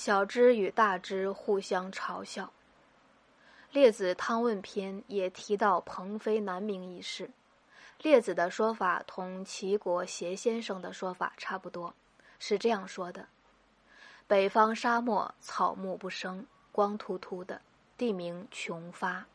[0.00, 2.46] 小知与大知互相嘲笑。
[3.70, 7.30] 《列子汤问篇》也提到鹏飞南明一事。
[8.00, 11.92] 列子的说法同齐国协先生的说法差不多，
[12.38, 13.28] 是这样说的：
[14.26, 17.60] 北方沙漠，草木不生，光秃秃的，
[17.98, 19.26] 地名穷发。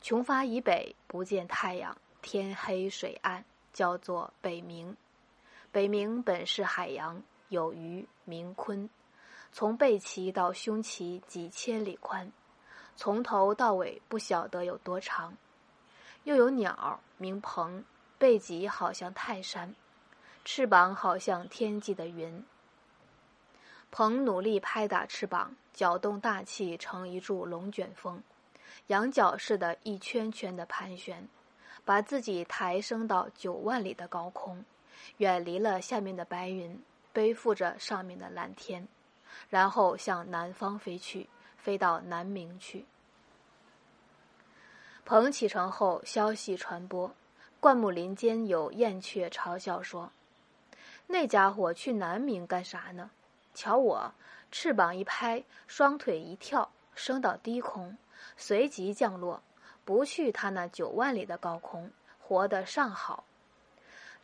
[0.00, 4.94] 穷发以北，不见太阳，天黑水暗，叫做北冥。
[5.70, 8.88] 北冥本是海洋，有鱼名鲲，
[9.52, 12.32] 从背鳍到胸鳍几千里宽，
[12.96, 15.36] 从头到尾不晓得有多长。
[16.24, 17.84] 又有鸟名鹏，
[18.16, 19.74] 背脊好像泰山，
[20.44, 22.44] 翅膀好像天际的云。
[23.90, 28.22] 鹏努力拍打翅膀，搅动大气，成一柱龙卷风，
[28.86, 31.28] 羊角似的一圈圈的盘旋，
[31.84, 34.64] 把自己抬升到九万里的高空，
[35.18, 36.80] 远离了下面的白云，
[37.12, 38.88] 背负着上面的蓝天，
[39.48, 42.86] 然后向南方飞去，飞到南冥去。
[45.04, 47.12] 鹏启程后，消息传播，
[47.60, 50.12] 灌木林间有燕雀嘲笑说
[51.08, 53.10] ：“那家伙去南冥干啥呢？
[53.52, 54.14] 瞧我，
[54.50, 57.98] 翅膀一拍，双腿一跳，升到低空，
[58.36, 59.42] 随即降落，
[59.84, 61.90] 不去他那九万里的高空，
[62.20, 63.24] 活得尚好。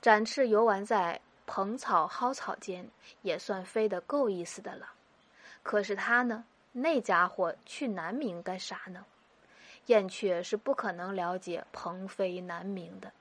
[0.01, 2.89] 展翅游玩在蓬草蒿草间，
[3.23, 4.91] 也算飞得够意思的了。
[5.69, 6.47] 可是他呢？
[6.73, 9.05] 那家伙去南明干啥呢？”
[9.85, 13.13] 燕雀是不可能了解鹏飞南冥的。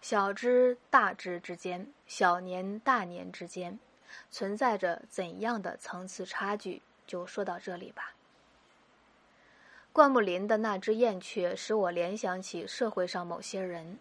[0.00, 3.78] 小知大知之间，小年大年之间，
[4.28, 6.82] 存在着怎样的层次差距？
[7.06, 8.12] 就说到这里吧。
[9.92, 13.96] 灌木林的那只燕雀使我联想起社会上某些人，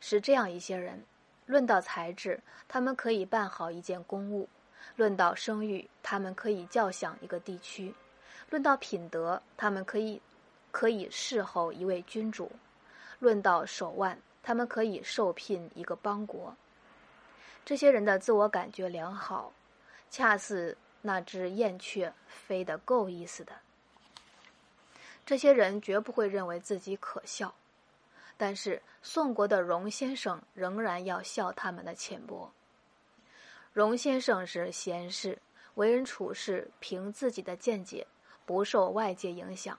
[0.00, 1.04] 是这样一些人：
[1.44, 4.48] 论到才智，他们可以办好一件公务；
[4.96, 7.94] 论到声誉，他们可以叫响一个地区。
[8.50, 10.20] 论到品德，他们可以
[10.70, 12.50] 可以侍候一位君主；
[13.18, 16.56] 论到手腕，他们可以受聘一个邦国。
[17.64, 19.52] 这些人的自我感觉良好，
[20.10, 23.52] 恰似那只燕雀飞得够意思的。
[25.24, 27.54] 这些人绝不会认为自己可笑，
[28.36, 32.50] 但是宋国的荣先生仍然要笑他们的浅薄。
[33.72, 35.38] 荣先生是贤士，
[35.74, 38.06] 为人处事凭自己的见解。
[38.46, 39.78] 不受外界影响，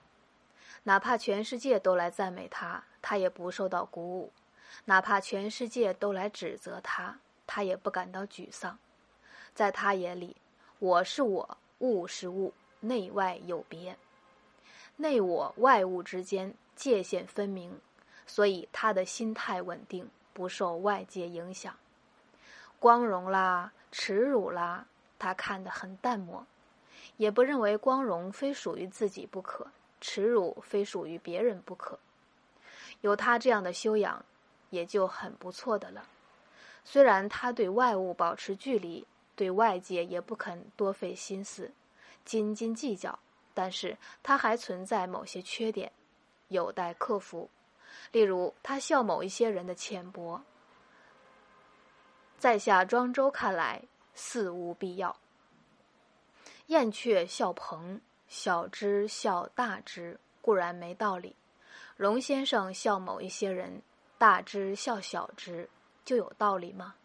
[0.84, 4.32] 哪怕全世界都来赞美他，他也不受到鼓舞；
[4.86, 8.78] 哪怕全世界都来指责他，他也不感到沮丧。
[9.54, 10.34] 在他眼里，
[10.78, 13.98] 我是我，物是物，内外有别，
[14.96, 17.78] 内我外物之间界限分明，
[18.26, 21.76] 所以他的心态稳定，不受外界影响。
[22.82, 24.84] 光荣啦，耻辱啦，
[25.16, 26.44] 他看得很淡漠。
[27.16, 29.68] 也不认为光荣非属于自己不可，
[30.00, 31.96] 耻辱非属于别人不可。
[33.02, 34.24] 有他这样的修养，
[34.70, 36.04] 也就很不错的了。
[36.84, 39.06] 虽然他对外物保持距离，
[39.36, 41.70] 对外界也不肯多费心思，
[42.24, 43.16] 斤斤计较，
[43.54, 45.92] 但是他还存在某些缺点，
[46.48, 47.48] 有待克服。
[48.10, 50.42] 例如，他笑某一些人的浅薄，
[52.42, 53.80] 在下庄周看来，
[54.16, 55.16] 似无必要。
[56.66, 61.36] 燕雀笑鹏，小之笑大之，固然没道理；
[61.96, 63.80] 龙先生笑某一些人，
[64.18, 65.70] 大之笑小之，
[66.04, 66.96] 就有道理吗？